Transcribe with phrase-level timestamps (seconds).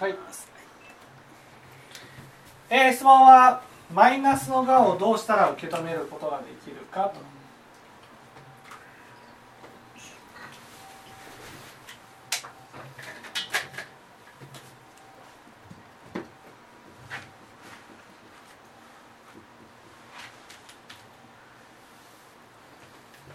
[0.00, 0.14] はい、
[2.68, 3.62] えー、質問は
[3.92, 7.20] マイナスのがをどうしたら受け止めることができるかと。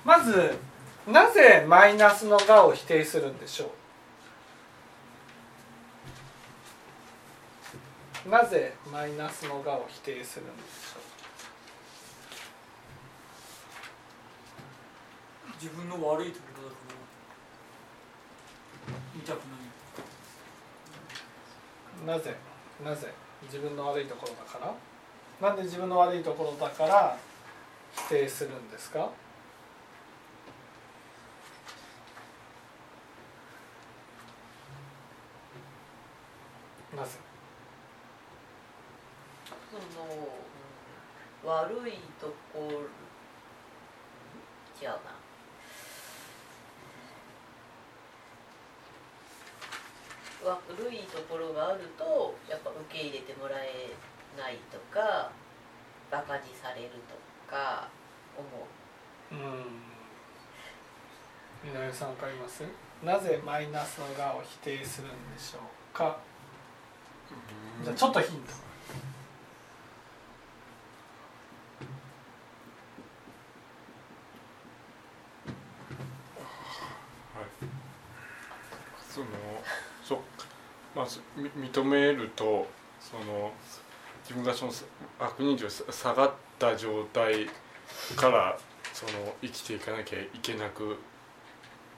[0.04, 0.57] まず
[1.07, 3.70] なぜマイナスのがを否定するんでしょう？
[8.28, 11.02] なぜマイナスのがを否定するんでしょう？
[15.62, 16.82] 自分の悪いところだか
[18.88, 19.38] ら見たく
[22.06, 22.18] ない。
[22.18, 22.36] なぜ？
[22.84, 23.14] なぜ？
[23.43, 24.74] 自分の悪いところだから？
[25.50, 27.18] なんで自分の悪いところだから？
[27.96, 29.10] 否定するんですか？
[36.95, 37.17] なぜ？
[41.50, 42.69] 悪いところ
[44.80, 45.00] 違うな。
[50.45, 53.89] 悪いところがあるとやっぱ受け入れてもらえ
[54.38, 55.31] ないとか
[56.11, 57.89] バカにされるとか
[58.38, 58.47] 思
[59.31, 59.36] う。
[59.36, 59.39] うん。
[61.67, 62.64] 井上さん分かります？
[63.03, 66.20] なぜマイナスのがを否定するんでしょうか？
[67.83, 68.53] じゃあちょっとヒント
[79.09, 79.27] その
[80.03, 80.20] そう
[80.95, 81.21] まず
[81.60, 82.68] 認めると
[83.00, 83.52] その
[84.24, 84.72] 自分がその
[85.20, 87.48] 悪人情下がった状態
[88.16, 88.58] から
[88.94, 90.98] その生きていかなきゃいけなく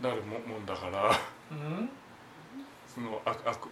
[0.02, 1.12] なるももんだから、
[1.52, 1.90] うん、
[2.94, 3.68] その悪悪悪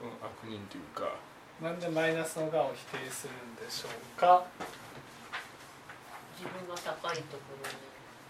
[0.45, 1.15] 人というか。
[1.61, 4.45] なんでマイナスのがを否定するんでしょうか？
[6.37, 7.43] 自分が高いとこ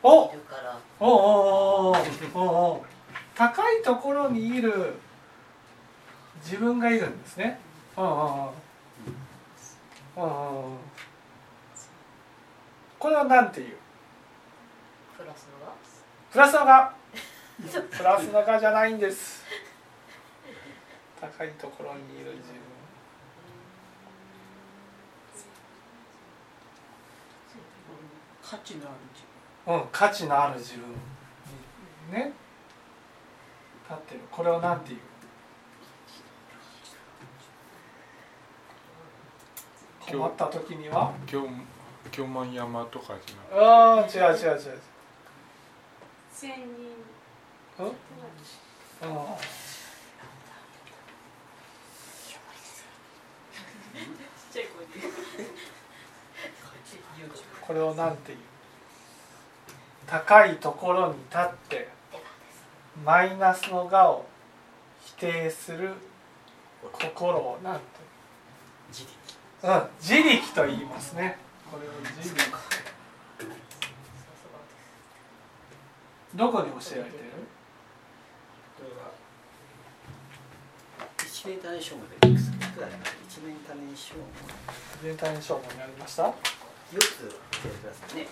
[0.04, 0.80] ろにいるから。
[1.00, 1.98] おおおお
[2.34, 2.86] おお
[3.36, 4.96] 高いところにいる
[6.44, 7.60] 自分がいるんですね。
[7.98, 8.20] うんうんうん。
[10.18, 10.78] うんうんうん。
[12.98, 13.78] これは何ていう？
[15.18, 15.74] プラスのが？
[16.32, 16.94] プラスのが？
[17.98, 19.44] プラスのがじゃないんです。
[21.20, 22.60] 高いところにいる自分。
[28.42, 29.24] 価値のある自
[29.66, 29.76] 分。
[29.76, 30.92] うん価値のある自分
[32.12, 32.32] ね。
[33.88, 34.22] 立ってる。
[34.32, 35.00] これを何て言う？
[40.12, 41.14] 困った時には？
[41.26, 41.48] 京
[42.12, 44.60] 京満山とかじゃああ違う違う違う。
[46.34, 46.60] 千人。
[47.80, 47.88] うん？
[47.88, 47.94] あ
[49.04, 49.38] あ
[57.62, 58.40] これを何て言う？
[60.08, 61.88] 高いところに立って
[63.06, 64.26] マイナスの我を
[65.06, 65.94] 否定する
[66.92, 67.82] 心を何て
[68.92, 69.04] 自
[70.00, 71.38] 自力と言いますね。
[71.70, 72.58] これを自力。
[76.36, 77.24] どこに教えられてる？
[81.26, 82.92] 一年単位証明でいくつくらい
[83.28, 84.22] 一年単位証明
[85.02, 86.32] 一年単位証明にありました？4
[87.00, 87.26] つ教
[87.66, 88.28] えてくださいね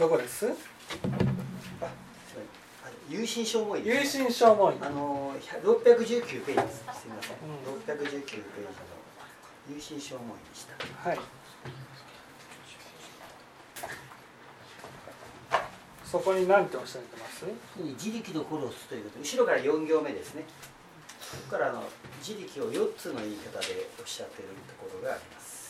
[0.00, 0.50] どこです？
[3.10, 3.84] 有心消耗員。
[3.84, 4.78] 有心消耗員。
[4.82, 6.62] あの六百十九ページ。
[6.62, 7.36] ですすみません。
[7.66, 8.62] 六百十九ページ
[9.68, 10.72] の有心消耗員でした。
[11.10, 11.18] はい。
[16.02, 17.44] そこに何ておっしゃってます？
[18.02, 20.44] 自力の殺すということ後ろから四行目ですね。
[21.20, 21.84] そこからあの
[22.26, 25.60] 自力を四つの言い方でおっしゃっているところがあります。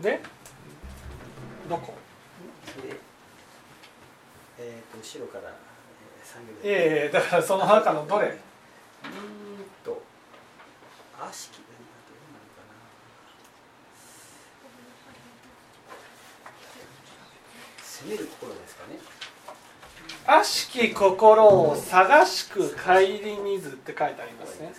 [0.00, 0.22] で
[1.68, 1.94] どこ？
[4.58, 5.52] えーと、後ろから、
[6.62, 8.28] えええだからその中のどれ？
[8.28, 8.36] うん
[9.84, 10.02] と
[11.20, 11.66] 悪しきどう
[12.32, 12.74] なのかな。
[17.82, 18.98] 責める心ですかね。
[20.26, 23.00] 悪しき心を探しく顧
[23.42, 24.72] みずって書いてありますね。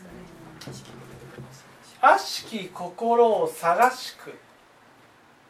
[2.01, 4.33] 悪しき心を探しく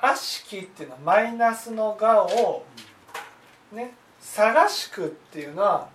[0.10, 2.66] 悪しきっていうのはマイナスの我を
[3.72, 5.90] ね探しくっていうのは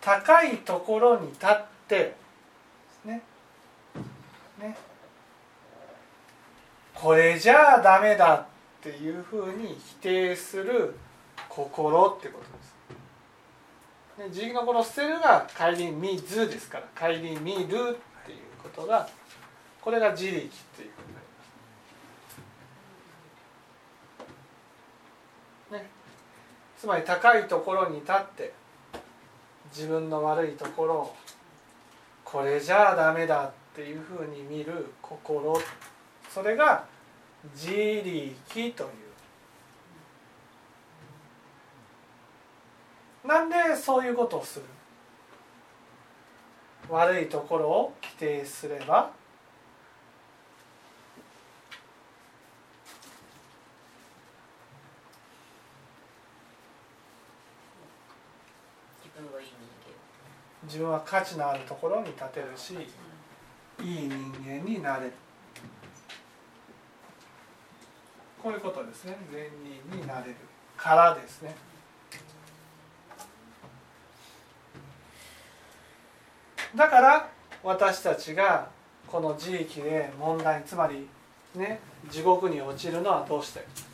[0.00, 2.14] 高いところに立って
[3.04, 3.22] ね
[4.60, 4.76] ね
[6.94, 8.46] これじゃあダメだっ
[8.82, 10.94] ていうふうに否定する
[11.48, 12.70] 心ってことです。
[14.20, 17.96] ね、自力のこの捨てるが顧みずですから顧みるっていう
[18.62, 19.08] ことが
[19.80, 21.50] これが自力っていうことになります。
[25.70, 25.88] ね、
[26.78, 28.52] つまり高いところに立って
[29.74, 31.14] 自分の悪いところを
[32.24, 35.60] これじゃあダメだっていうふうに見る心。
[36.28, 36.84] それが
[37.54, 38.86] 自力とい
[43.24, 43.28] う。
[43.28, 44.64] なんでそういうことをする？
[46.88, 49.12] 悪いところを否定すれば
[59.04, 62.74] 自分はいい人自分は価値のあるところに立てるし
[63.82, 65.06] いい人間になれ。
[65.06, 65.12] る
[68.40, 69.16] こういうことですね。
[69.32, 69.48] 善
[69.90, 70.36] 人になれる。
[70.76, 71.56] からですね。
[76.76, 77.28] だから
[77.64, 78.68] 私たちが
[79.08, 81.08] この地域で問題つまり
[81.56, 83.89] ね地獄に落ちるのはどうして？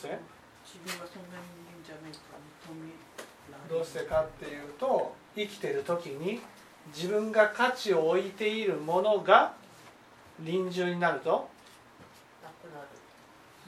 [0.00, 0.18] して。
[0.64, 2.18] 自分がそんな人間じゃないと
[3.68, 6.40] どうしてかっていうと生きてる時に
[6.94, 9.54] 自分が価値を置いているものが
[10.38, 11.48] 臨終になると。
[12.42, 12.86] なくなる。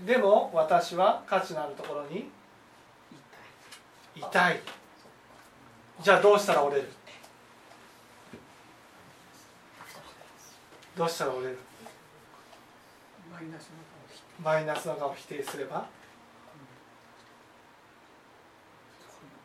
[0.06, 2.30] でも私は価値のあるところに
[4.16, 4.22] い。
[4.30, 4.60] たい。
[6.02, 6.88] じゃあどうしたら折れる？
[10.96, 11.58] どうしたら折れる？
[13.32, 14.22] マイナスの顔を否定。
[14.42, 15.86] マイナスの側を否定すれば入れる
[19.00, 19.41] と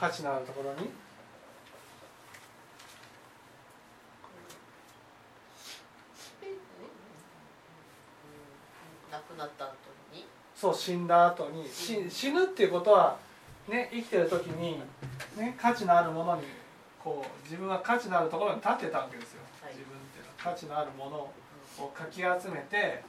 [0.00, 0.90] 価値のあるところに。
[9.12, 9.72] 亡くなった後
[10.14, 10.24] に
[10.54, 11.06] そう死ん。
[11.06, 13.18] だ後に死ぬっていうことは
[13.68, 14.80] ね生きてる時に、
[15.36, 16.44] ね、価値のあるものに
[17.02, 21.30] こう自分は価値のあるところに立ってたわけですよ、はい自分っていうのは価値のあるもの
[21.84, 23.02] をかき集めて、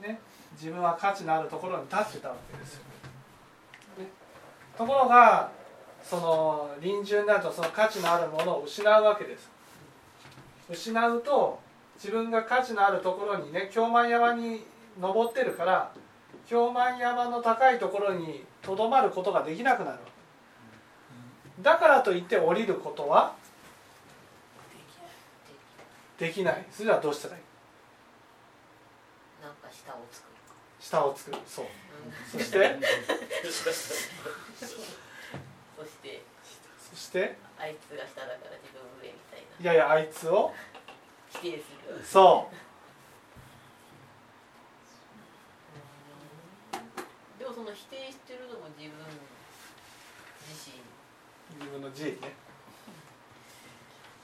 [0.00, 0.20] ね、
[0.52, 2.84] 自分は価値のあるところに立ってたわけですよ、
[4.80, 5.50] ところが
[6.02, 9.50] その臨終になるとその価値のあるものを失うわけです。
[10.70, 11.60] 失うと
[11.96, 14.64] 自分が価値のあるところにね京満山に
[14.98, 15.92] 登ってるから
[16.48, 19.98] 京満山の高いところにとどまることができなくなるわ
[21.58, 21.62] け。
[21.62, 23.34] だからといって降りることは
[26.16, 26.64] できない。
[26.70, 27.42] それではどうしたらいい？
[29.44, 30.36] なんか下を作る
[30.80, 31.66] 下を作るそう。
[31.66, 31.70] うん。
[32.40, 32.76] そして？
[33.44, 33.64] そし
[36.02, 36.22] て？
[36.90, 37.36] そして？
[37.58, 39.46] あいつが下だから自分上みたいな。
[39.60, 40.52] いやいやあいつを？
[41.30, 42.54] 否定するそう。
[47.38, 48.98] でもその否定してるのも自分
[50.48, 50.80] 自身。
[51.58, 52.18] 自分の自意ね。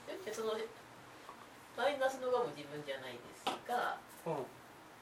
[0.09, 0.55] だってその
[1.77, 4.47] マイナスのがも自分じゃないですがうん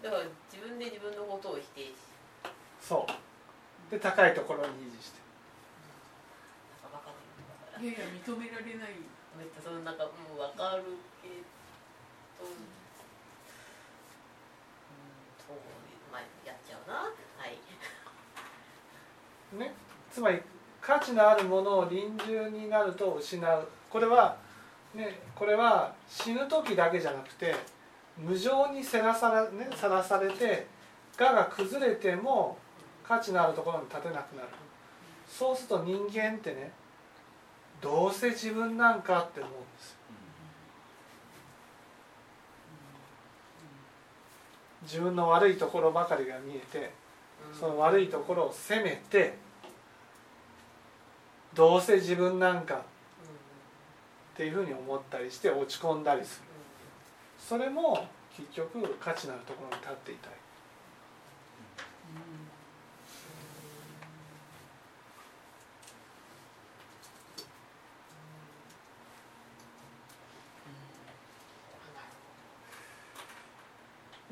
[0.05, 1.95] だから自分で自分のことを否定し
[2.79, 3.91] そう。
[3.91, 5.25] で高いところに維持して。
[7.73, 9.01] なんいやいや認められない。
[9.39, 10.83] めっちゃそのなんかもう分かる
[11.23, 12.69] けどうん
[15.41, 15.57] そう
[16.13, 17.11] まあやっちゃうなは
[17.49, 17.57] い。
[19.57, 19.73] ね。
[20.13, 20.43] つまり
[20.83, 23.69] 価値のあるものを臨終になると失う。
[23.89, 24.37] これは
[24.95, 27.55] ねこれは死ぬ時だけじゃなくて
[28.19, 30.67] 無常にさらさら,、ね、さらされて
[31.19, 32.57] 我が崩れても
[33.07, 34.49] 価値のあるところに立てなくなる。
[35.29, 36.71] そうすると人間ってね
[37.81, 39.91] どうせ自分なんかって思うんです。
[39.91, 39.97] よ
[44.83, 46.93] 自分の悪いところばかりが見えて
[47.59, 49.35] その悪いところを責めて
[51.55, 52.79] どうせ自分なんかっ
[54.37, 56.54] ていうふうに思ったりして落ち込んだりする。
[57.47, 60.33] それも結局価値のあるところに立っていたい、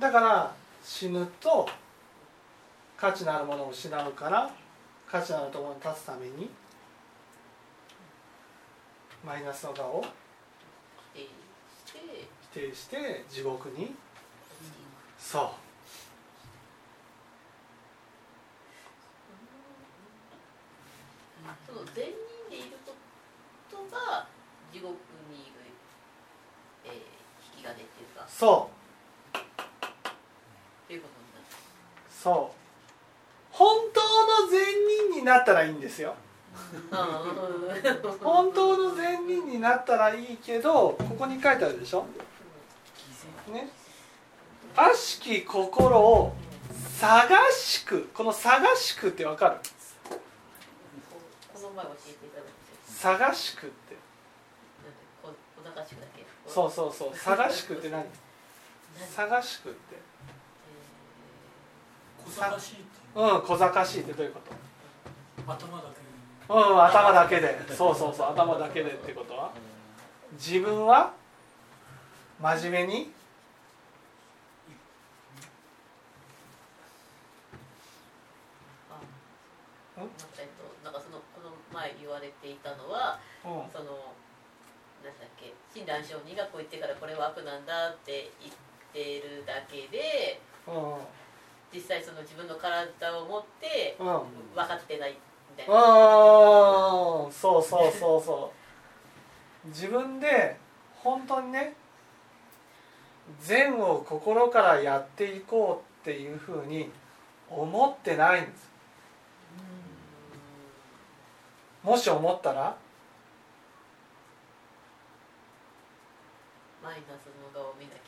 [0.01, 1.69] だから死ぬと
[2.97, 4.51] 価値のあるものを失うから
[5.07, 6.49] 価値のあるところに立つために
[9.25, 10.05] マイナスの顔を
[12.53, 13.95] 定して地獄に？
[15.19, 15.51] そう。
[21.67, 22.13] その善人
[22.51, 22.93] でいるこ
[23.71, 24.27] とが
[24.73, 24.95] 地獄
[25.31, 25.53] にいる、
[26.85, 26.93] えー、
[27.57, 28.71] 引き金っていうかそ
[29.35, 29.37] う。
[29.37, 29.41] っ
[30.89, 31.45] ていうことになる
[32.11, 32.57] そう。
[33.51, 34.01] 本当
[34.45, 34.61] の善
[35.11, 36.15] 人になったらいいんですよ。
[38.23, 42.05] 本当の善人になったらいいけどここに書いてあるでしょ？
[43.49, 43.69] ね。
[44.77, 46.35] 悪しき心を
[46.99, 49.57] 探しくこの探しくってわかる？
[50.09, 52.53] この前教えていただいて。
[52.87, 53.97] 探しくって。
[56.47, 58.05] そうそうそう探しくって何？
[58.05, 58.11] 何？
[59.15, 59.97] 探しくって。
[63.15, 63.21] う。
[63.39, 64.41] ん小賢しいってどういうこ
[65.47, 65.95] 頭だけ
[66.47, 67.59] とうん頭だけで。
[67.75, 69.51] そうそうそう頭だけでってことは？
[70.33, 71.13] 自分は
[72.41, 73.09] 真面目にー
[78.91, 79.01] あ
[79.99, 81.51] うんえっとなんかそのこの
[81.83, 83.71] 前言われていたのはうん。
[83.73, 84.15] その
[85.03, 88.55] なんだっけ親鸞上人がこう言ってからこれは悪なんだって言っ
[88.93, 90.95] てるだけでうん。
[91.73, 92.87] 実際その自分の体
[93.19, 94.07] を持ってうん。
[94.07, 94.23] うん
[94.55, 95.17] 分かってない
[95.51, 95.75] みたいな。
[95.75, 98.53] そうそうそうそ
[99.65, 99.69] う。
[99.69, 100.57] 自分で
[101.03, 101.75] 本当にね
[103.41, 106.91] 善を心からやっていこうっていうふうに
[107.49, 108.72] 思ってないんです
[111.83, 112.77] もし思ったら？
[116.83, 118.01] マイナスの顔を見なきゃい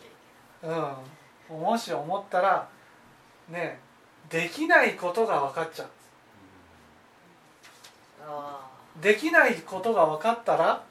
[0.60, 0.78] けない。
[1.50, 1.62] うん。
[1.62, 2.68] もし思ったら
[3.48, 3.78] ね
[4.28, 5.88] できないことが分かっちゃう。
[8.98, 9.00] ん。
[9.00, 10.82] できないことが分かったら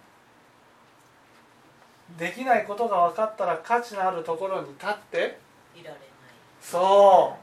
[2.18, 5.40] できないことが分かったら価値のあるところに立って
[5.76, 6.00] あいられない。
[6.62, 7.38] そあ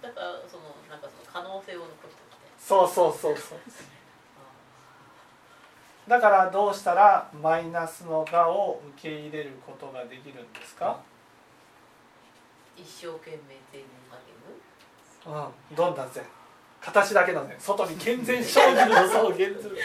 [0.00, 0.02] ー。
[0.02, 1.80] だからそのなんかその可能性を
[2.68, 3.58] そうそうそうそう。
[6.06, 14.18] あだからどうしたらマイナスの我を受け入れることができるんですか、ー一生懸命全に励
[15.26, 15.34] む
[15.70, 16.22] うん、どんな善。
[16.80, 17.56] 形だけの善。
[17.58, 19.76] 外に健全勝利の差を減ずる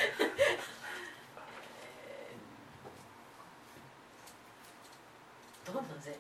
[5.65, 6.19] どんなぜえっ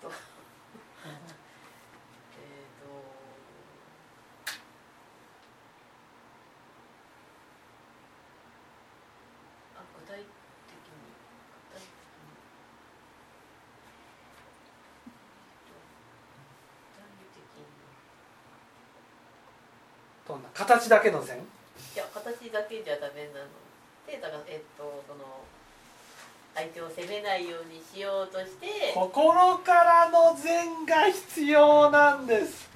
[0.00, 0.10] とえ
[1.10, 2.84] っと
[9.76, 10.26] あ具体的に
[11.62, 12.32] 具体的に
[15.68, 15.76] 具
[16.96, 17.62] 体的に
[20.26, 21.40] どんな形だけの善い
[21.98, 23.46] や形だけじゃダメなの。
[24.06, 25.44] でだからえっとその
[26.54, 32.70] 相手を責めないようにしようとして心からの善が必要なんです。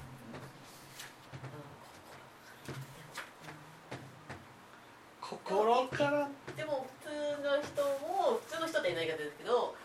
[5.21, 6.29] 心から。
[6.55, 7.13] でも普通
[7.43, 9.75] の人も普通の人っていないかですけど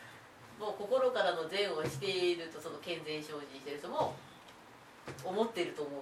[0.61, 4.14] もう心からの善をしているとその健全精進している人も
[5.25, 6.00] 思っていると思う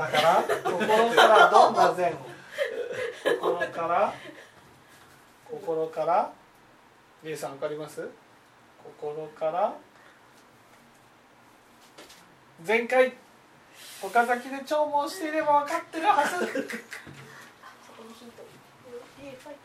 [0.00, 2.16] だから心からどんな善を
[3.38, 4.14] 心から
[5.44, 6.32] 心から
[7.22, 8.08] リエさん分かります？
[8.82, 9.74] 心から
[12.66, 13.12] 前回
[14.02, 16.46] 岡崎で聴聞していれば分かってるはずそこ
[18.08, 18.42] にヒント
[19.22, 19.58] えー書いて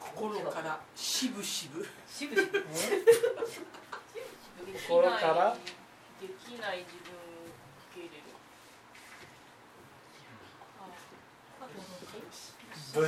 [0.00, 2.52] 心からしぶしぶしぶしぶ
[4.86, 5.56] 心から
[6.20, 7.46] できない自分を
[7.92, 8.22] 受け入れる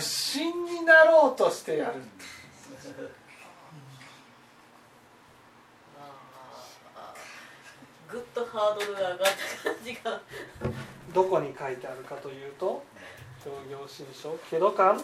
[0.01, 2.01] 仏心になろうとしてやる
[8.35, 10.21] とハードルが上がった感じが。
[11.15, 12.85] どこに書いてあるかというと
[13.45, 14.99] 教行新書「ケドカン」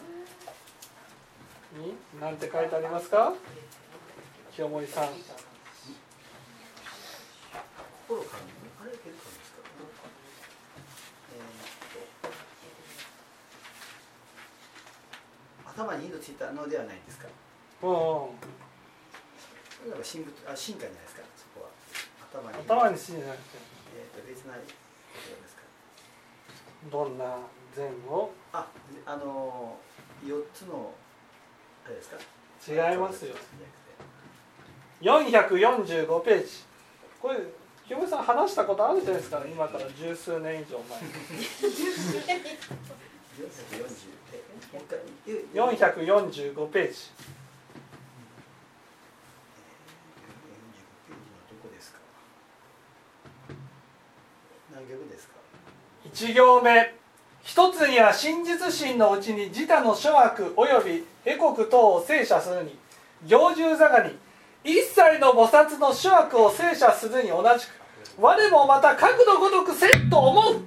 [1.75, 3.33] に何て書いてありますか？
[4.55, 5.09] 清盛さん
[8.07, 8.43] 心から
[8.83, 9.59] あれけるかですか
[11.35, 12.31] えーっ
[15.65, 17.29] と頭に火のついたのではないんですか。
[17.83, 18.41] うんうん。
[19.93, 21.71] だから神仏あ神官じゃないですかそこは。
[22.33, 22.59] 頭に。
[22.65, 23.59] 頭に死じゃなくて。
[23.97, 25.63] えー、と別なことですか。
[26.91, 27.39] どんな
[27.75, 28.33] 善を？
[28.53, 28.67] あ
[29.05, 29.77] あの
[30.25, 30.93] 4つの
[31.85, 32.17] あれですか？
[32.91, 33.35] 違いますよ。
[35.01, 36.65] じゃなくて445ページ。
[37.21, 37.39] これ
[37.87, 40.99] 清美さん話したことあるじゃないですか今から十数年以上前
[43.37, 43.45] 440
[44.33, 44.43] え
[45.59, 46.31] もう一回え445ページ。
[46.37, 47.15] 45ページの
[51.49, 51.99] どこですか？
[54.75, 55.35] 何曲ですか
[56.13, 56.95] ？1行目。
[57.43, 62.77] 一つには真実心のうちに自他の諸悪及び絵国等を聖写するに
[63.25, 64.19] 行獣座がに
[64.65, 67.71] 一切の菩薩の諸悪を聖写するに同じく
[68.19, 70.61] 我もまた各のごとくせんと思う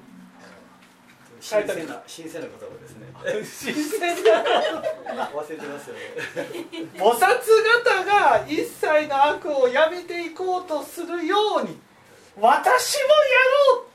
[1.41, 3.73] 新鮮な新鮮な言葉ですね。
[3.73, 4.31] 新鮮な。
[5.29, 6.01] 忘れてますよね。
[6.95, 7.19] 菩薩
[7.85, 11.79] 方が一切の悪をやめていこうとするように
[12.39, 13.15] 私もや
[13.73, 13.85] ろう。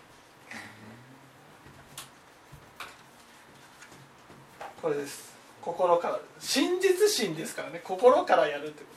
[4.83, 5.33] これです。
[5.63, 7.81] 心から真実心ですからね。
[7.83, 8.91] 心からやるってことで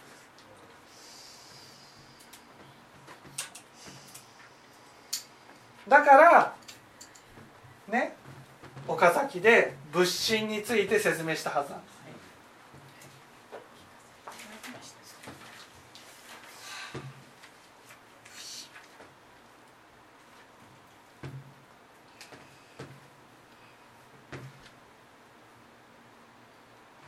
[5.84, 5.90] す。
[5.90, 6.54] だから
[7.88, 8.18] ね
[8.88, 11.98] 岡崎で仏心について説明したはずなんです。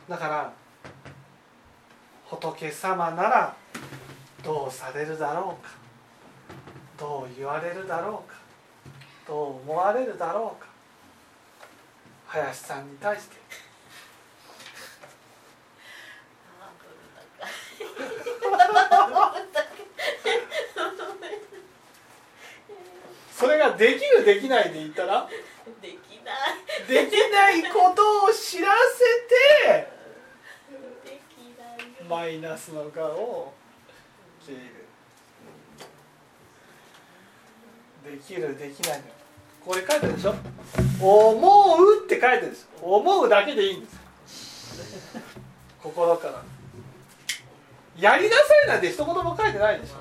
[0.08, 0.52] だから
[2.26, 3.56] 仏様なら
[4.42, 5.70] どうされるだろうか。
[6.98, 8.36] どう言われるだろうか。
[9.26, 10.69] どう思われるだろうか。
[12.32, 13.36] 林さんに対して。
[23.36, 25.28] それができるできないで言ったら
[25.80, 25.92] でき
[26.24, 26.86] ない。
[26.86, 28.68] できないことを知ら
[29.64, 29.90] せて
[32.08, 33.52] マイナスの我を
[34.46, 34.60] 消え
[38.04, 38.12] る。
[38.12, 39.19] できるできないの
[39.64, 40.34] これ書いてあるでしょ？
[41.00, 42.68] 思うって書いてるんです。
[42.82, 44.00] 思うだけでいいんです。
[45.82, 46.42] 心から。
[47.98, 49.96] やりなさいなんて一言も書いてないでしょ。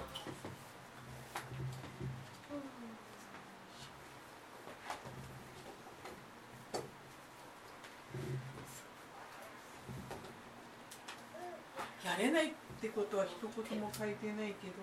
[12.07, 14.73] やれないってことは一言も書いてないけど。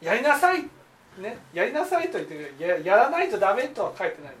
[0.00, 0.68] やりなさい
[1.18, 4.32] ねやりなさいと言ってるけどややらないとダメとは書いてない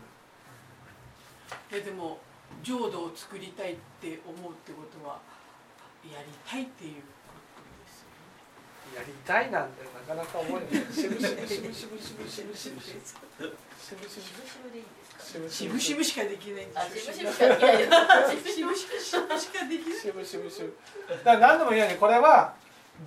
[1.72, 2.18] えでも
[2.62, 5.18] 浄土を作りたいって思うってことは
[6.04, 7.00] やりたいっていうこ
[7.56, 8.08] とですよ
[8.92, 8.96] ね。
[8.96, 10.92] やりたいなんてなかなか思えない。
[10.92, 16.64] しぶしぶしぶしぶしぶしぶしぶしぶしぶししぶしぶでいいんですしぶしぶしかできない。
[16.64, 20.76] しぶしぶしかできないしぶしぶしかできないしぶしぶしぶ
[21.24, 22.54] だから何度も言うようにこれは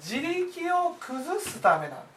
[0.01, 2.03] 自力を崩すためなんで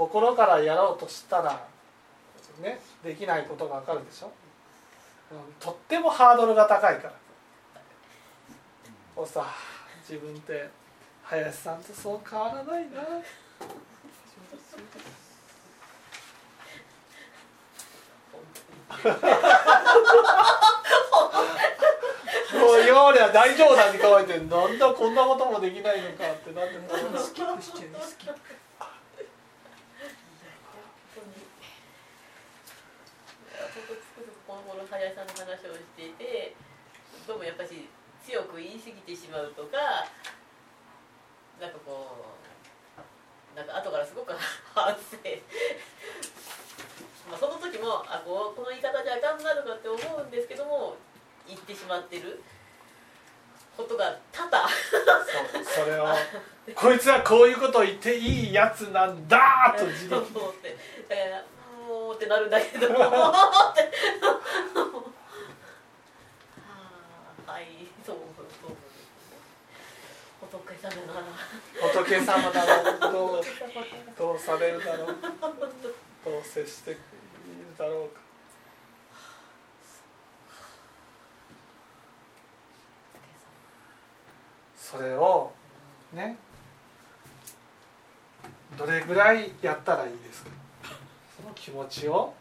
[0.00, 1.62] 心からやろうとしたら
[2.62, 4.32] ねできないことがわかるでしょ？
[5.30, 7.12] うんとってもハードルが高いから。
[9.14, 9.44] こうさ
[10.08, 10.70] 自分って
[11.24, 13.00] 林さんとそう変わらないな。
[19.00, 19.04] も
[22.72, 28.38] う今までは大冗談に変えてなんだこんなこともできないのかってなってもスキップしちゃうスキップ
[28.78, 28.88] 本
[31.14, 31.26] 当に
[33.68, 36.54] 本当つくづくこの頃林さんの話をしていて
[37.26, 37.88] どうもやっぱし
[38.24, 40.08] 強く言い過ぎてしまうとか
[41.60, 42.36] なんかこ
[43.54, 44.32] うなんか後からすごく
[44.74, 45.18] 反省。
[47.28, 50.96] まあその時もあこうこの言い方じゃあかんなるかって思うんですけども
[51.46, 52.42] 言ってしまってる
[53.76, 54.68] ことが多々。
[55.64, 56.08] それを
[56.74, 60.76] こいつはこういうことを言っていいやつなんだと自そう力思って。
[61.08, 61.44] だから
[61.90, 62.88] もうってなるんだけど。
[62.88, 63.00] もって
[67.46, 67.66] はい
[68.06, 68.76] そうそう
[70.40, 71.14] 仏様な。
[71.20, 71.26] ら
[71.88, 73.42] 仏様だろうどう
[74.16, 75.16] どうされるだろう
[76.24, 77.00] どう接している
[77.76, 78.20] だろうか。
[84.76, 85.52] それを
[86.12, 86.36] ね
[88.78, 90.59] どれぐらいやったらいいですか？
[91.60, 92.32] 気持ちを？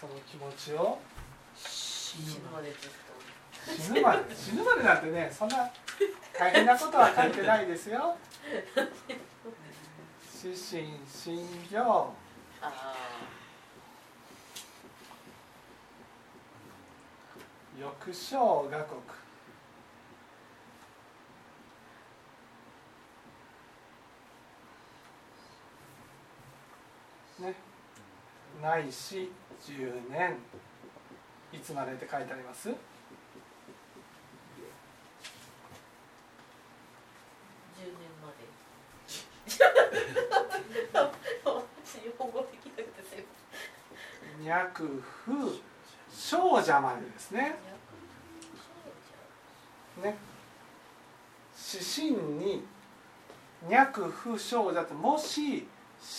[0.00, 0.98] その気持ちを？
[1.56, 2.74] 死ぬまで
[3.78, 4.34] 死ぬまで？
[4.34, 5.70] 死ぬまでなんてねそんな
[6.36, 8.16] 大変なことは書いてないですよ。
[10.44, 12.12] 指針信行
[12.60, 12.94] あ
[17.78, 19.00] 翼小画国
[27.48, 27.54] ね
[28.62, 29.30] ないし
[29.62, 30.36] 10年。
[31.52, 32.70] いつまでって書いてあります？
[32.70, 32.76] あ10
[37.84, 38.46] 年まで。
[41.44, 43.18] 私日本語できなくてすい
[44.42, 45.60] ま脈不
[46.12, 47.56] 少者までですね。
[50.02, 50.16] ね。
[51.72, 52.64] 指針に
[53.68, 55.66] 脈不少者ってもし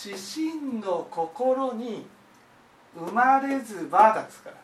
[0.05, 2.07] 指針の心に
[2.97, 4.55] 生まれずばだですから。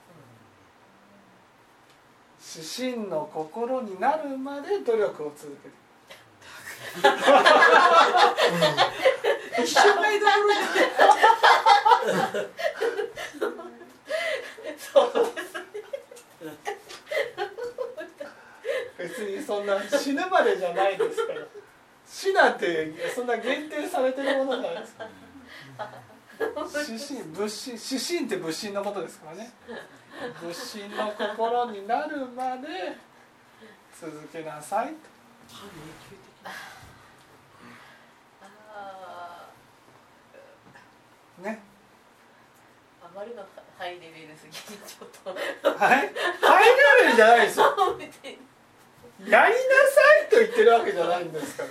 [2.56, 5.74] 指針の心になるまで努力を続ける。
[9.64, 10.90] 一緒がいどころせん
[14.78, 15.12] そう
[18.98, 21.40] 別にそんな死ぬまでじゃないですから。
[22.06, 25.08] 死なんてそんな限定されてるものじゃないですか
[26.40, 29.52] 指針仏心指針って仏心のことですからね。
[30.40, 32.98] 仏心の心になるまで
[34.00, 34.94] 続けなさいと。
[41.42, 41.60] ね。
[43.02, 43.44] ーあまりの
[43.78, 45.30] ハイレベルすぎにちょっと。
[45.30, 45.36] は
[45.76, 45.90] い？
[45.90, 46.14] ハイレ
[47.06, 47.66] ベルじゃないですよ
[49.28, 49.56] やりなさ
[50.28, 51.70] いと言ってるわけじゃないんですから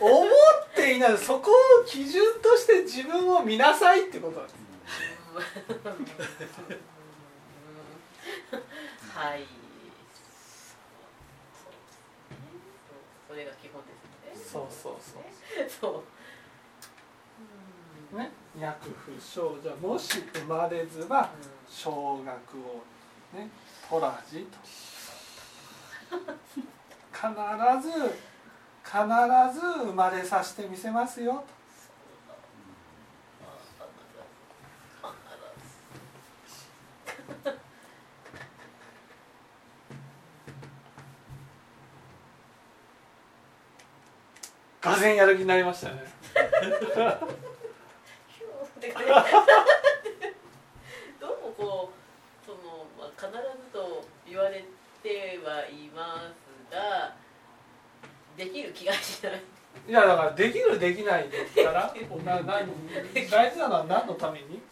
[0.00, 0.28] 思っ
[0.74, 4.56] ていないそこを基準として自分を見なさいってことなんです
[9.14, 9.46] はい。
[11.52, 11.72] そう
[13.28, 13.92] それが基本で
[14.36, 14.50] す。
[14.52, 16.02] そうそうそうねそ
[18.12, 18.30] うね、
[18.60, 21.30] 薬不少女もし生まれずは
[21.66, 21.90] 小
[22.22, 22.82] 学を
[23.34, 23.48] ね
[23.88, 24.58] 取らじと
[27.12, 27.28] 必
[27.82, 28.32] ず
[28.84, 28.98] 必
[29.54, 31.44] ず生まれさせてみせますよ。
[44.80, 46.02] とがぜんやる気になりましたね。
[51.20, 51.92] どうもこ
[52.42, 52.58] うその、
[52.98, 53.36] まあ、必ず
[53.72, 57.14] と言われてはいますが
[58.36, 59.42] できる気がしない。
[59.88, 61.92] いやだからできるできないで言ったら
[62.24, 62.68] な何
[63.30, 64.62] 大事なのは何のために？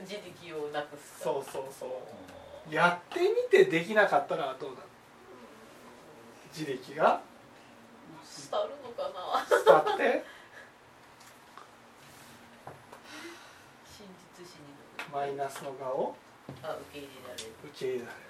[0.00, 1.86] 自力をなくすそうそうそ
[2.70, 2.74] う。
[2.74, 4.82] やってみてできなかったらどうなの？
[6.52, 7.20] 自力が？
[8.50, 9.44] 伝わるのかな。
[9.64, 10.02] 伝わって？
[13.98, 14.06] 真
[14.38, 14.66] 実心に
[14.98, 16.14] なるマイナスの側を？
[16.62, 17.50] あ受け入れられる。
[17.64, 18.27] 受け入れられる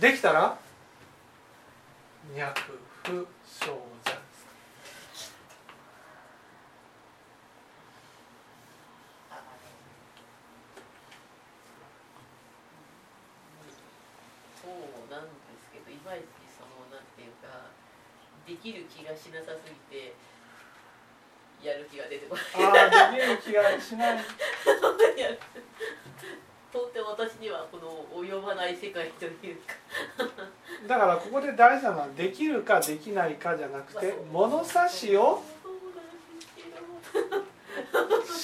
[0.00, 0.56] できたら？
[2.36, 5.32] 脈不生者です
[9.30, 9.40] あ
[14.62, 17.70] そうなんですけどいまいちそのなんていうか
[18.46, 20.12] できる気がしなさすぎて
[21.64, 22.44] やる気が出てこない。
[22.86, 24.16] ああできる気がしない。
[25.18, 25.57] やる到底
[27.10, 29.74] 私にはこの及ばない世界というか。
[30.86, 35.42] だからここで大事なのはできるかできないかじゃなくて物差しを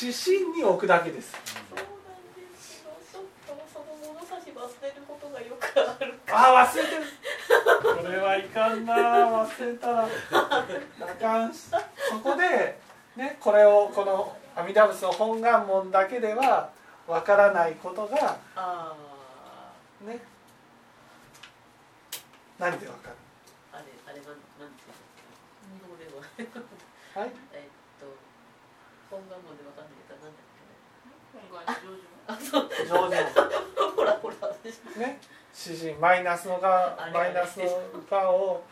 [0.01, 1.33] 指針に置くだけです。
[1.33, 1.39] そ
[1.75, 1.87] うなん
[2.53, 7.03] ですけどちょっとその物差し忘れることがよくあるああ忘れてる。
[8.03, 8.95] これはいかんな。
[8.95, 10.09] 忘れたら。
[10.33, 10.67] あ
[11.21, 11.69] かんし。
[12.11, 12.79] そこで
[13.17, 16.71] ねこれをこの阿弥陀仏の本願門だけでは
[17.07, 18.95] わからないことがあ
[20.07, 20.21] ね。
[22.59, 23.17] 何でわかる？
[23.73, 26.23] ああれあれなんなんていうの日本語では。
[27.23, 27.31] はい。
[27.53, 28.07] えっと
[29.11, 32.33] 本願門でわかんないけどなんだっけ？
[32.33, 32.69] あそう。
[32.87, 33.17] 上手
[33.97, 34.35] ほらほら
[34.97, 35.21] ね。
[36.01, 37.67] マイナスのがマイナスの
[38.11, 38.63] がを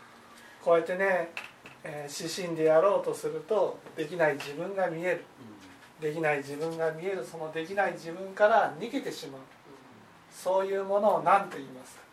[0.63, 1.31] こうやってね、
[1.83, 5.25] えー指針でやろうとするとできない自分が見える
[6.03, 9.41] できない自分が見えるそのできない自分から逃げてしまう。
[10.29, 12.03] そういうものを何と言いますか？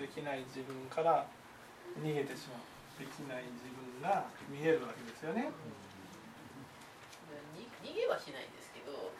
[0.00, 1.24] できない自分から
[2.00, 2.60] 逃げてしまう。
[2.98, 5.50] できない自分が見えるわけですよね。
[7.56, 9.12] に逃げはしないんですけど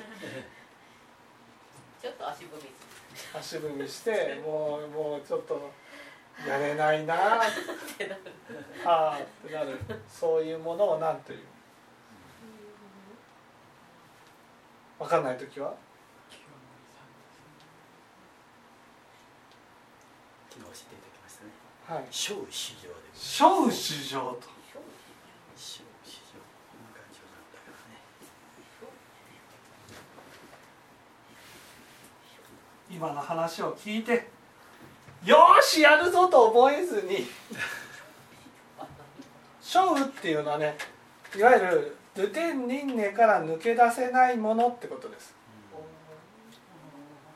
[2.00, 2.70] ちょっと足踏み
[3.38, 5.70] 足踏みしてもうもうちょっと
[6.46, 7.14] やれないな。
[7.42, 7.50] あっ
[7.96, 8.22] てなる
[8.84, 9.78] あってなる。
[10.08, 11.44] そういうものを何という。
[14.98, 15.74] 分かんない時は？
[20.50, 21.50] 昨日教えていただきましたね。
[21.86, 22.08] はい。
[22.10, 24.40] 小市場で小主情と。
[24.40, 24.42] 小
[25.56, 28.00] 市場こんな感じなんだからね。
[32.90, 34.28] 今の話を聞いて
[35.24, 37.26] よしやるぞと思えずに
[39.60, 40.76] 勝負っていうのはね
[41.36, 45.34] いわゆるルテン輪廻から抜け出せないものってことです。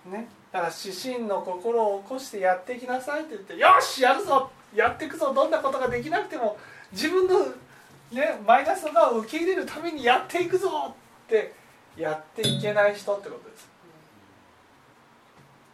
[0.07, 6.59] ね、だから指針の心を起こしてやっていきなさいって言って「よしやるぞやっていくぞどんなことができなくても
[6.92, 7.47] 自分の、
[8.12, 10.68] ね、マイナスの側を受け入れるためにやっていくぞ」
[11.25, 11.55] って
[11.97, 13.68] やっていけない人ってことです。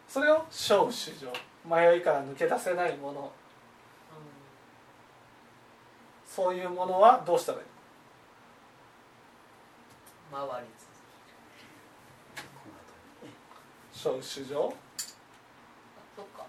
[0.09, 1.33] それを勝負主情
[1.65, 3.33] 迷いから抜け出せないもの。
[6.27, 7.65] そういうものはどうしたらいい？
[10.33, 10.53] 回りこ
[12.71, 12.95] の後
[13.27, 13.35] にね。
[13.93, 14.55] 勝負主情？
[16.17, 16.47] そっか。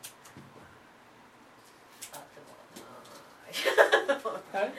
[2.13, 2.47] あでも
[2.77, 4.71] あーはい。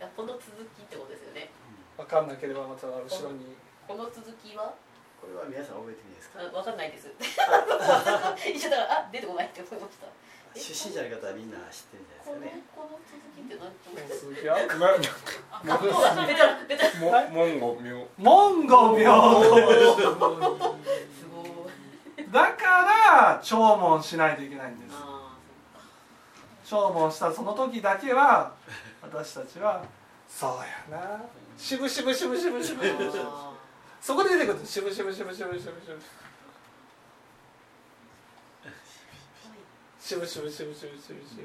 [0.00, 0.08] え？
[0.16, 0.42] この続
[0.74, 1.50] きってことですよね。
[1.98, 3.54] 分かんなければまた後ろに。
[3.86, 4.74] この続きは？
[5.20, 6.40] これは皆さん覚えてみですか？
[6.40, 7.08] あわかんないです。
[8.48, 10.06] 一緒だからあ出てこないって思いました
[10.58, 12.62] 出身者の方はみんな知ってるんじゃないですかね。
[12.74, 13.70] この続きって何
[14.18, 14.56] 続きは
[17.30, 19.40] モンゴ明モンゴ平等
[21.30, 21.70] ご
[22.22, 25.30] いだから聴聞しないといけないんですあ
[26.64, 28.52] 聴聞したその時だけは
[29.02, 29.82] 私たちは
[30.28, 30.46] そ
[30.90, 31.22] うやな
[31.56, 32.84] しぶしぶしぶしぶしぶ
[34.00, 34.58] そこで出てくる。
[34.58, 35.80] んですしぶしぶしぶしぶしぶしぶ
[40.00, 41.36] しぶしぶしぶしぶしぶしぶし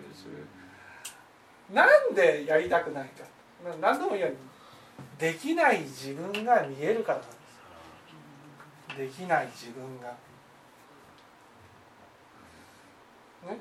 [1.70, 3.24] ぶなんでやりたくないか。
[3.70, 4.38] な何度も言うように。
[5.18, 7.36] できない自分が見えるからなんで
[9.12, 9.20] す。
[9.20, 10.08] できない自分が。
[13.48, 13.60] ね。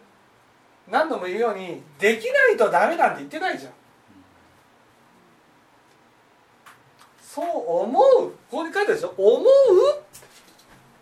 [0.88, 3.72] 何度も言うようにできないとダメなんて言ってないじゃん。
[7.34, 7.46] そう
[7.82, 8.30] 思う。
[8.30, 9.12] ここに書いてあるでしょ？
[9.18, 9.44] 思う？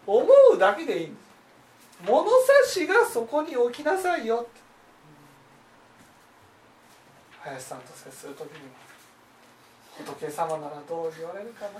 [0.06, 1.22] 思うだけでいいんです。
[2.10, 2.24] 物
[2.64, 4.46] 差しがそこに置きなさいよ
[7.40, 8.72] 林さんと接する時にも。
[10.06, 11.72] 仏様ならどう言われるかな？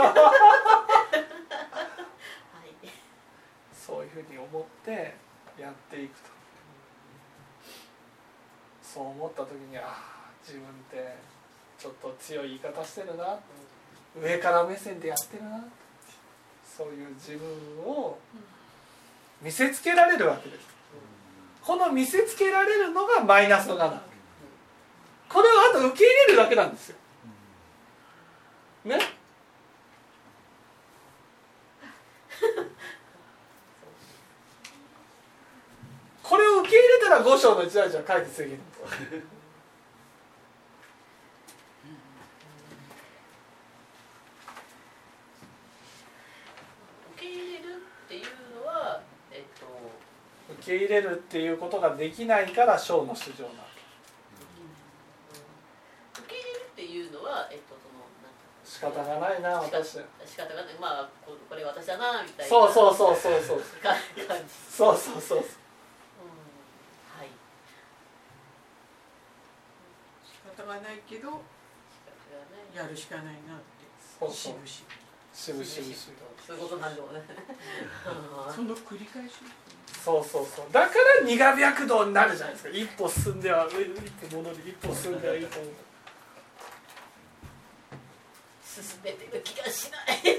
[0.00, 0.14] は
[2.82, 2.88] い。
[3.72, 5.14] そういうふうに思って
[5.56, 6.30] やっていくと。
[8.82, 11.35] そう思った時にああ自分って
[11.78, 13.38] ちょっと強い言い方してるな。
[14.20, 15.64] 上から目線でやってるな。
[16.64, 17.48] そういう自分
[17.84, 18.18] を
[19.42, 20.66] 見せつけられるわけです。
[21.62, 24.02] この見せつけられるのがマイナスの側なの
[25.28, 26.96] これをあと受け入れるだけなんですよ。
[28.84, 28.98] ね？
[36.22, 38.80] これを受け入れたら五章の一大事は解決できるんです
[47.14, 47.64] 受け入れる
[48.04, 48.24] っていう
[48.60, 49.66] のはえっと
[50.54, 53.82] 受け入れるっていうことができないから章の主張なわけ。
[56.22, 59.98] 受け入れるっていうのはえっとそのなんか仕方がないな私。
[60.24, 60.74] 仕方がない。
[60.80, 62.48] まあここれ私だなみたいな。
[62.48, 63.94] そうそうそうそうそうか
[64.26, 64.44] 感じ。
[64.70, 65.40] そうそうそうう。
[65.40, 65.44] ん。
[65.44, 65.48] は
[67.24, 67.28] い。
[70.24, 71.42] 仕方がないけど
[72.74, 73.40] やるしかないなって。
[74.18, 74.52] そうそう。
[74.52, 74.84] しぶし
[75.36, 77.20] しぶしぶしぶそういうことなんだろうね
[78.54, 79.34] その繰り返し
[80.04, 80.66] そうそうそう。
[80.72, 82.70] だから苦白道になるじゃないですか。
[82.70, 83.88] 一歩進んでは上一
[84.30, 85.76] 歩戻り一歩進んでは一歩戻り
[88.62, 90.18] 進めてる気がしない。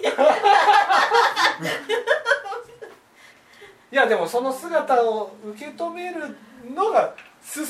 [3.90, 6.38] いやでもその姿を受け止める
[6.76, 7.70] のが進む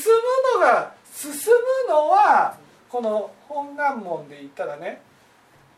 [0.55, 2.57] のが進むのは
[2.89, 5.01] この本願門で言ったらね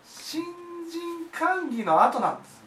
[0.05, 2.59] 新人歓喜の後なんです。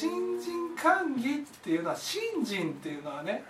[0.00, 3.44] 新人歓喜っていうのは新人っていうのはね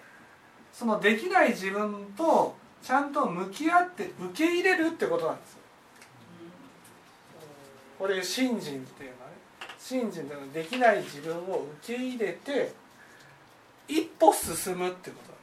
[0.70, 5.58] そのできない自分とちゃんと向き合って受け入れるってことなんですよ。
[7.98, 9.32] これ信心っていうのはね。
[9.78, 12.72] 信心っていうのはできない自分を受け入れて
[13.88, 15.38] 一歩進むってことな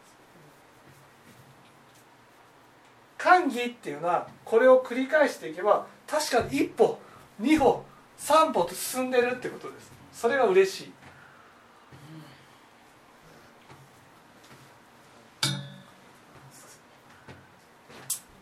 [3.41, 6.99] んです歓喜っていうのはこれを繰り返していけば確かに一歩
[7.41, 7.85] 2歩
[8.19, 9.91] 3歩と進んでるってことです。
[10.11, 10.91] それが嬉しい。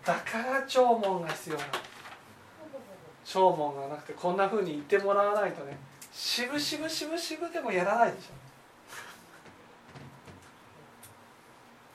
[0.07, 1.69] だから弔問が必要なの。
[3.25, 5.77] 弔問がなくてこんなふうに言ってもらわないとね。
[6.13, 8.29] しぶしぶしぶしぶでもやらないでしょ。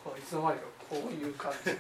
[0.05, 1.79] こういつの間にかこういう感じはい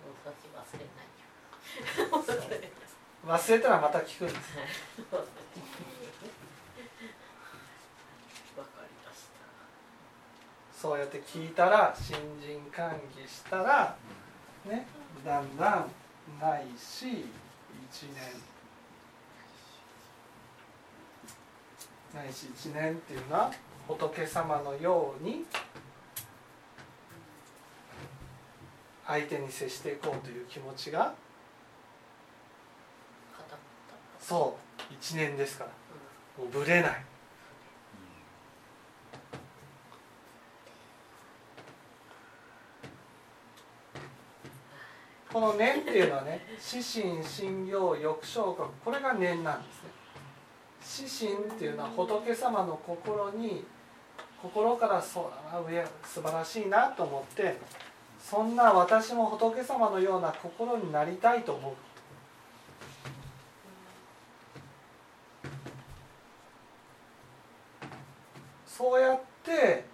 [0.00, 1.26] もう私忘れないよ
[3.26, 4.36] 忘れたらまた聞くんです
[5.10, 5.24] わか
[8.82, 9.24] りまし
[10.72, 13.96] たそうやって聞いたら新人歓喜したら
[14.64, 14.86] ね
[15.24, 15.90] だんだん
[16.40, 17.14] ないし1
[18.14, 18.56] 年
[22.14, 23.50] ないし1年っていうのは
[23.88, 25.44] 仏様のように
[29.06, 31.14] 相手に接していこうという気持ちが
[33.36, 33.58] 固まっ
[34.26, 34.56] そ
[34.90, 34.92] う。
[34.94, 35.70] 1年ですから。
[36.36, 37.04] もうぶれない。
[45.32, 49.90] この念っていうのはね死心信行欲昇格これが念なんですね。
[50.82, 53.64] 死心っていうのは仏様の心に
[54.42, 57.58] 心からそうだな上素晴らしいなと思って
[58.18, 61.74] そんな私も仏様のような心になりたいと思う
[68.88, 69.84] そうやって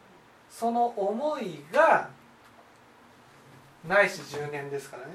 [0.50, 2.10] その思いが
[3.88, 5.14] ないし10年ですからね。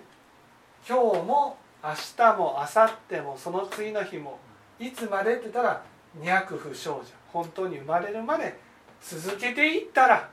[0.87, 4.39] 今日も明日も明後日もその次の日も
[4.79, 5.83] いつまでって言ったら
[6.19, 8.59] 200不祥者本当に生まれるまで
[8.99, 10.27] 続けていったら。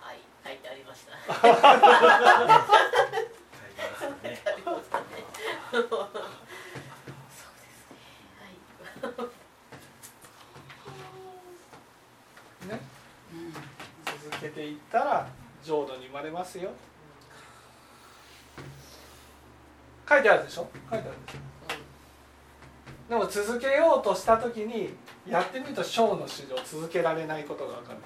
[0.00, 1.68] はい書いてありました書いてま
[3.98, 7.96] すよねありましたね そうですね。
[8.38, 9.12] は
[12.66, 12.68] い。
[12.68, 12.80] ね。
[14.24, 15.28] 続けていったら
[15.62, 16.70] 浄土に生まれますよ。
[20.08, 20.68] 書いてあるでしょ？
[20.90, 21.38] 書いてあるでしょ。
[23.08, 24.94] でも続けようとした時に
[25.26, 27.98] やってみると小の史上続けられないことが分かる。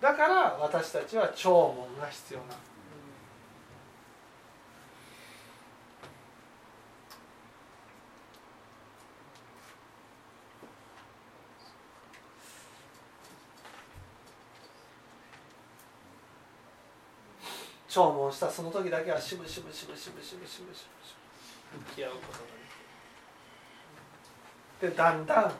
[0.00, 2.52] だから私たちは弔問が必要なの
[17.98, 20.86] 弔問したその時だけはしぶしぶしぶしぶしぶしぶし
[21.72, 22.44] ぶ向き合うことがで
[24.80, 25.52] きるでだんだん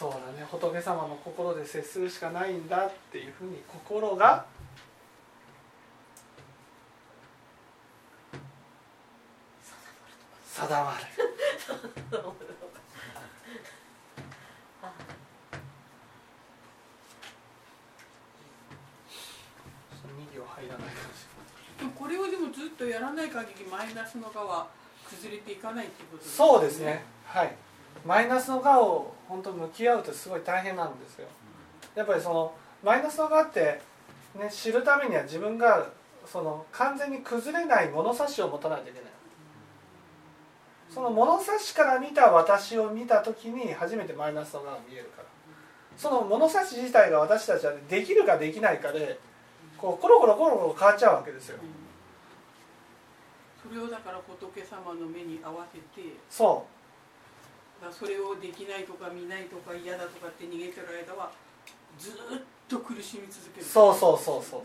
[0.00, 0.46] そうだね。
[0.50, 4.46] 仏様の心で接するしかないんだっていうふうに心が
[10.44, 11.04] 定まる
[20.30, 21.26] 2行入らないかもし
[21.78, 24.66] でもこれをでもずっとやらない限りマイナスの側
[25.10, 27.04] 崩れていかないってことれないそうですね。
[27.26, 27.54] はい。
[28.06, 31.26] マイナスの側を本当向き合うとすごい大変なんですよ。
[31.94, 33.82] やっぱりそのマイナスの側って、
[34.34, 35.88] ね、知るためには自分が
[36.24, 39.10] その完全に崩れない物差しを持たないといけない。
[40.88, 45.28] その物差しから見た私を見た時に初めてマイナスの側が見えるから。
[45.98, 49.18] その物差し自体が私たちはできるかできないかで
[49.76, 51.58] こうコロコロコロコロ変わっちゃうわけですよ。
[53.62, 56.66] それをだから仏様の目に合わせてそ
[57.80, 61.30] だからそれをできないとか見ないとか嫌だとかって逃げてる間は
[61.98, 62.14] ずっ
[62.68, 63.66] と苦しみ続ける。
[63.66, 64.60] うそうそうそうそう。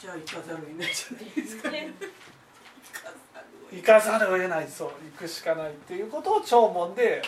[0.00, 1.70] じゃあ行かざるを得ないじゃないですか。
[1.70, 1.92] ね。
[3.70, 4.68] 行かざるを得ない。
[4.68, 4.88] そう。
[4.88, 7.22] 行くしかないっていうことを弔問で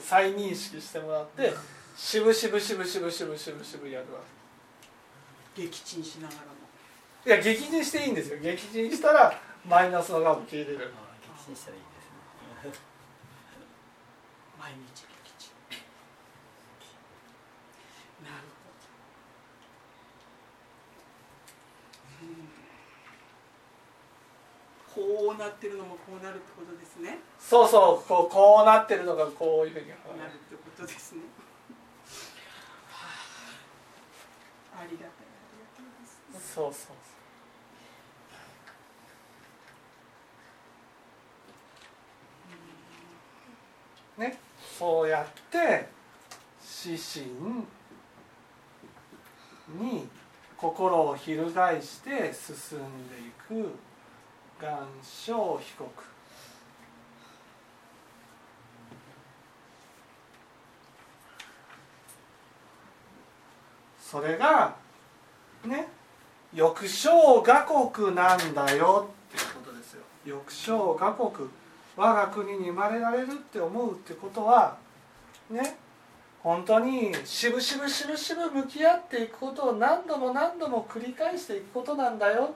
[0.00, 1.52] 再認識してもらって
[1.96, 4.20] しぶしぶしぶしぶしぶしぶしぶやるわ
[5.56, 6.54] 撃沈しながらも。
[7.26, 8.38] いや激甚していいんですよ。
[8.38, 10.78] 激甚したらマイナスの側も消えれる。
[10.78, 12.84] 激震したらいいですね
[14.58, 15.52] 毎日撃沈
[18.24, 18.72] なるほ
[24.96, 31.20] ど、うん、こうなってるのもこうなるってことですねそうそうこうこうなってるのがこういうふうになるってことですね
[32.88, 33.08] は
[34.78, 35.12] あありがたいあ
[35.52, 35.84] りがたい
[36.32, 37.14] ですそうそうね
[44.78, 45.88] そうやって
[46.84, 47.26] 指針
[49.78, 50.08] に
[50.56, 53.72] 心を翻して進んでいく
[54.60, 55.90] 願書被告。
[64.00, 64.76] それが
[65.64, 65.88] ね
[66.52, 70.02] 欲生我国なんだよっていうことですよ。
[70.24, 71.48] 欲生我国。
[71.96, 74.76] 我が国に生まれられるって思うってことは
[75.50, 75.76] ね
[76.42, 82.54] 本当にしぶしぶしぶしぶ向き合っていくことを何度も何度も繰り返していくことなんだよ。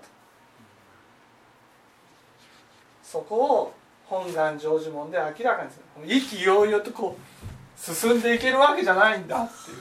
[3.02, 3.74] そこを
[4.04, 6.14] 本願成就門で明らかにする。
[6.14, 9.78] 意気揚々とこう進んでいけるわけじゃないんだっていう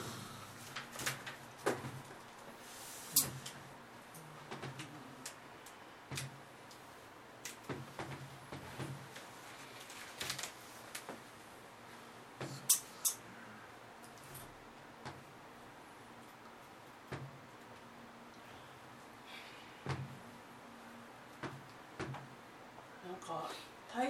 [23.06, 23.50] なんか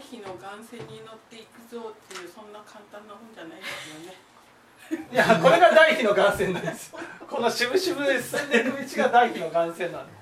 [0.08, 6.94] 大気の岩線に乗っていくぞっていうそんな簡単な本じゃないですよねいやこれが大気の岩線なんです
[7.28, 10.12] この渋々進んでいる道が大気の岩線なんで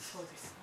[0.00, 0.56] すそうですね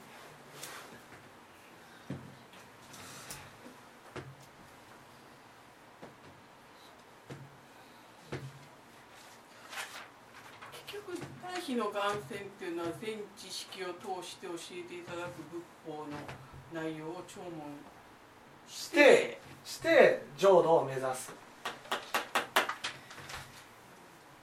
[10.89, 21.31] 結局大気の岩線っていうのは全知識を通して教えていただく仏法の内容を聴聞してして浄土を目指す。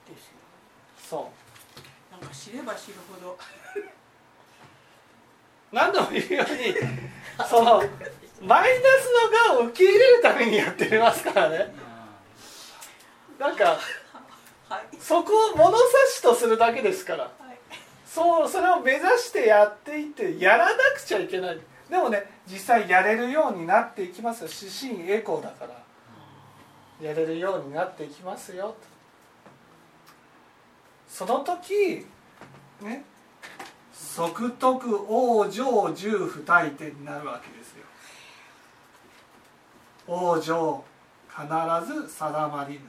[0.08, 0.34] ですよ。
[0.96, 1.30] そ
[2.10, 3.32] なんか知れば知るほど。
[3.32, 3.36] う
[5.74, 6.74] 何度も言うように
[7.48, 7.82] その
[8.40, 9.10] マイナス
[9.48, 11.74] のがを受け入れるためにやってますからね。
[13.38, 13.78] なんか
[14.68, 14.96] はい。
[15.00, 17.24] そこを物差しとするだけですから。
[17.24, 17.41] はい
[18.14, 21.58] そうそれを目指してやっていってやらなくちゃいけない。
[21.88, 24.50] でもね実際やれるようになっていきますよ。
[24.88, 25.82] 指針エコーだから。
[27.00, 28.68] やれるようになっていきますよ。
[28.68, 28.74] と
[31.08, 32.06] その時
[32.82, 33.02] ね
[33.94, 37.84] 即徳往生十不退転になるわけですよ。
[40.06, 40.84] 往生
[41.30, 41.46] 必
[42.06, 42.80] ず定まりぬ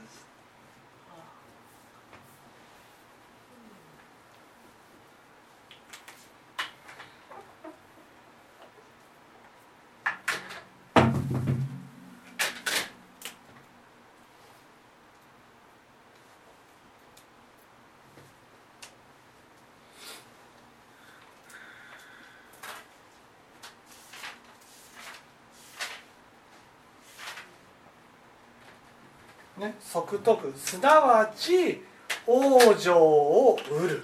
[29.56, 31.80] ね、即徳すなわち
[32.26, 34.02] 往生を得る。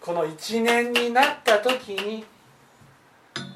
[0.00, 2.24] この一年になった時に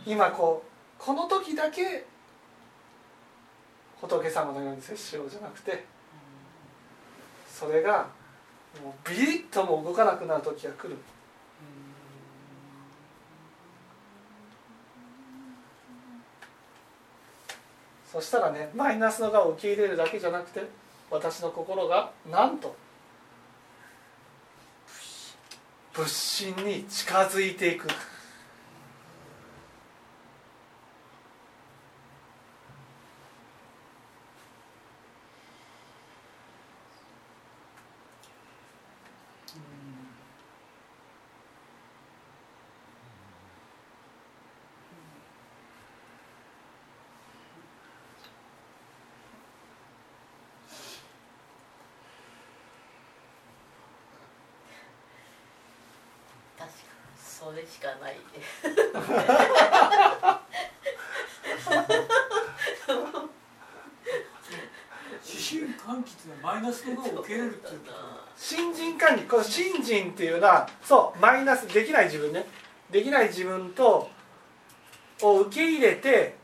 [0.05, 2.05] 今こうこの時だけ
[3.99, 5.87] 仏様のように接しようじゃなくて
[7.51, 8.09] それが
[8.85, 10.99] もうビリッとも動かなくなる時が来る。
[18.13, 20.61] そしたらねマイナスの側を受け入れるだけじゃなくて
[21.11, 22.77] 私の心がなんと
[25.93, 27.89] 仏心に近づいていく
[56.61, 58.69] 確かにそれしかないです
[65.25, 67.81] 指針喚起っていうのはマイナスの側を受け入れるっていう
[68.37, 72.45] 新人管理この新人っていうのはそうマイナスできない自分ね。
[72.91, 74.11] できない自分と
[75.23, 76.37] を受け入れて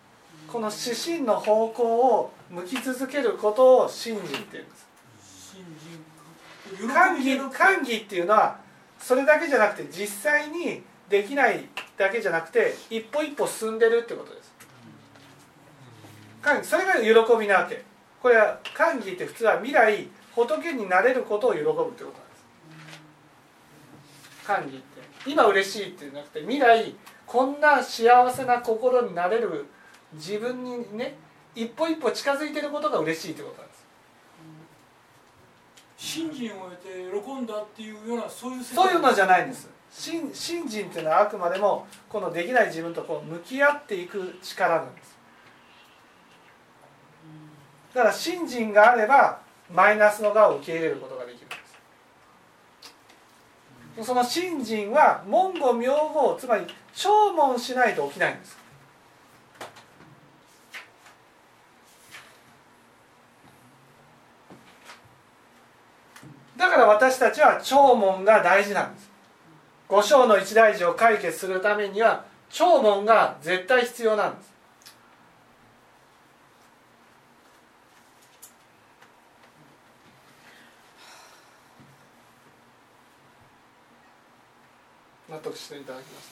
[0.49, 1.82] この指針の方向
[2.16, 4.86] を向き続けることを新人っていうんです。
[6.88, 8.65] 歓喜歓喜っていうのは
[8.99, 14.55] それだけじゃなくて実際にできないだけじゃなくて一歩一歩進んでるってことです。
[16.62, 17.84] それが喜びなわけ。
[18.22, 22.03] これは歓喜って普通は未来仏になれることを喜ぶってことなんで
[22.36, 22.44] す。
[24.47, 25.30] 歓喜って。
[25.30, 26.94] 今嬉しいってじゃなくて未来
[27.26, 29.66] こんな幸せな心になれる
[30.14, 31.16] 自分にね
[31.55, 33.65] 一歩一歩近づいてることが嬉しいってことなんです。
[35.97, 36.88] 信心を得て
[37.24, 38.84] 喜んだっていうようなそういう世界。
[38.84, 39.68] そういうのじゃないんです。
[39.90, 45.16] 信信心っていうのはあくまでもこのできない自分とこう向き合っていく力なんです。
[47.94, 49.40] だから信心があれば
[49.72, 51.57] マイナスの側を受け入れることができるんで
[54.03, 54.07] す。
[54.07, 58.65] その信心は文語名号つまり聴聞しないと起きないんです。
[66.66, 69.08] だから私たちは聴聞が大事なんです。
[69.86, 74.52] 五章の一大事を解決するためには聴聞が絶対必要なんです。
[85.28, 86.28] 納得していただきまし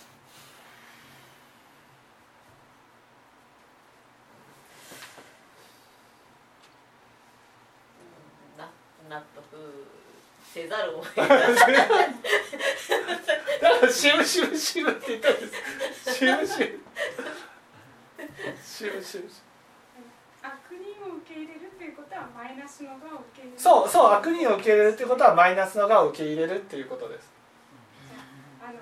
[8.56, 8.64] た
[9.08, 9.94] な納得
[10.54, 11.42] せざるを得だから
[13.90, 16.78] しぶしぶしぶって言ったんですしぶしぶ
[18.62, 19.26] しぶしぶ
[20.46, 27.32] 悪人を受け入れるということはマイナスの側を受け入れるそうそう悪人を受け入れるっていうことはマイナスの側を受け入れるっていうことです。
[28.62, 28.78] あの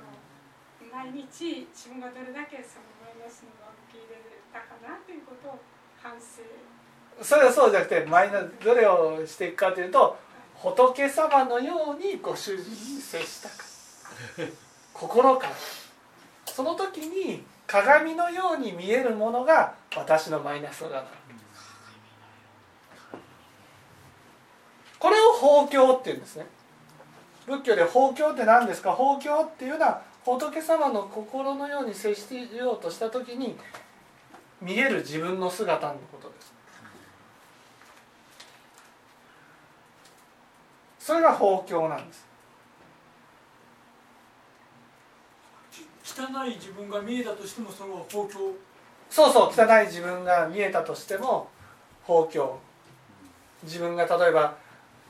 [0.93, 4.21] 毎日自分がどれだけそのマイナスの側を受け入れ
[4.53, 5.59] たかなということを
[6.03, 6.45] 反省。
[7.25, 10.19] それはそうじゃなくてマイナどれをしていくかというと
[10.63, 13.55] 仏様のようにご主人に接したか。
[14.95, 15.53] 心から。
[16.47, 21.09] その時に鏡のように見えるものが私のマイナス側な。
[25.01, 26.47] これを法教っていうんですね。
[27.47, 28.93] 仏教で法教って何ですか？
[28.93, 33.57] 法教っていうのは仏様の心のように接してようとした時に
[34.61, 36.52] 見える自分の姿のことです。
[41.03, 42.25] それが法教なんです。
[46.05, 48.39] 汚い自分が見えたとしてもそれは法教。
[49.11, 51.49] そうそう汚い自分が見えたとしても
[52.05, 52.57] 法教。
[53.65, 54.57] 自分が例えば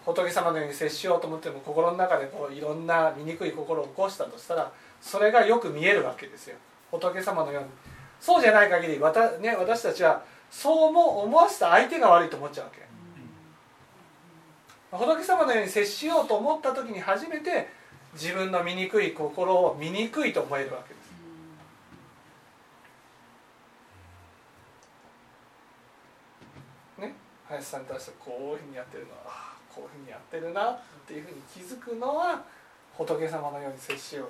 [0.06, 4.72] 仏様のように接しようと思っても心の中でこういろんな醜い心を起こしたとしたら
[5.02, 6.56] それがよく見えるわけですよ。
[6.90, 7.68] 仏様のように。
[8.18, 12.80] そうじゃない限りわた、ね、私たちはそうも思わせた相手が悪いと思っちゃうわけ
[14.92, 17.68] 仏様のように接しようと思った時に初めて
[18.12, 21.12] 自分の醜い心を醜いと思えるわけです。
[27.00, 27.14] ね？
[27.48, 29.18] 林さんに対してこういうふうにやってるのは
[29.74, 32.44] こういうふうにやってるなっていうふうに気づくのは
[32.92, 34.26] 仏様のように接しよう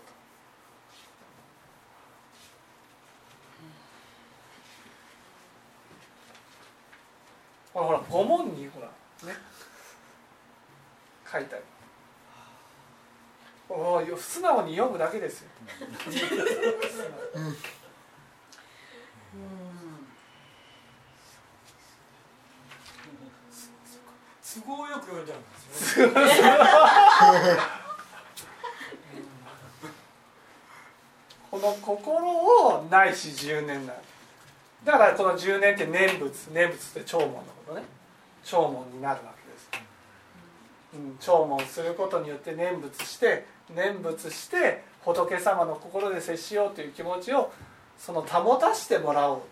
[7.72, 7.80] と。
[7.80, 8.88] ほらほら五問にほら
[11.32, 11.64] 書いてある
[13.68, 15.48] おー素直に読むだけですよ。
[24.54, 26.12] 都合よく読んじゃうんですよね
[31.50, 33.94] この心をないし10年な
[34.84, 34.92] だ。
[34.92, 37.82] からこの10年って念仏念仏って聴聞のことね。
[38.44, 39.41] 聴聞になるわけ
[41.20, 47.52] 聴聞することによって念仏して念仏して仏様の心で接しようという気持ちを
[47.98, 49.42] その保たしてもらおう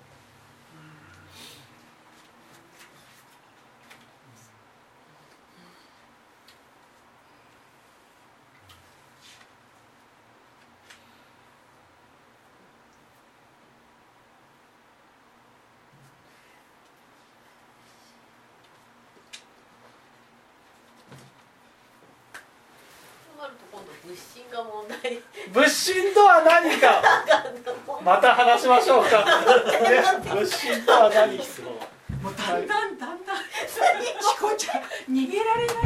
[23.40, 25.22] となると今度仏心が問題
[25.52, 27.02] 仏心とは何か。
[28.04, 31.44] また話しましょうか、ね、仏心とは何か。
[32.22, 33.36] もうだんだんだんだん。
[33.40, 35.80] チコちゃん逃げられないよ